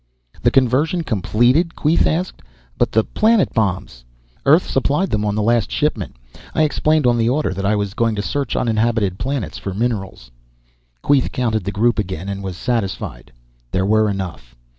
"The 0.41 0.49
conversion 0.49 1.03
completed?" 1.03 1.75
Queeth 1.75 2.07
asked. 2.07 2.41
"But 2.75 2.91
the 2.91 3.03
planet 3.03 3.53
bombs!" 3.53 4.03
"Earth 4.47 4.67
supplied 4.67 5.11
them 5.11 5.23
on 5.23 5.35
the 5.35 5.43
last 5.43 5.69
shipment. 5.71 6.15
I 6.55 6.63
explained 6.63 7.05
on 7.05 7.19
the 7.19 7.29
order 7.29 7.53
that 7.53 7.67
I 7.67 7.75
was 7.75 7.93
going 7.93 8.15
to 8.15 8.23
search 8.23 8.55
uninhabited 8.55 9.19
planets 9.19 9.59
for 9.59 9.75
minerals." 9.75 10.31
Queeth 11.03 11.31
counted 11.31 11.65
the 11.65 11.71
group 11.71 11.99
again, 11.99 12.29
and 12.29 12.43
was 12.43 12.57
satisfied. 12.57 13.31
There 13.71 13.85
were 13.85 14.09
enough. 14.09 14.55